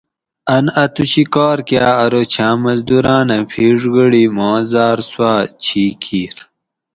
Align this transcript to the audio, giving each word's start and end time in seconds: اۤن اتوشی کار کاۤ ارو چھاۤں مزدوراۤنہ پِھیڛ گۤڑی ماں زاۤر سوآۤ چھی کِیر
اۤن 0.53 0.65
اتوشی 0.83 1.23
کار 1.33 1.57
کاۤ 1.67 1.87
ارو 2.03 2.21
چھاۤں 2.33 2.55
مزدوراۤنہ 2.63 3.37
پِھیڛ 3.49 3.79
گۤڑی 3.93 4.23
ماں 4.35 4.59
زاۤر 4.71 4.99
سوآۤ 5.11 5.43
چھی 5.63 5.83
کِیر 6.01 6.35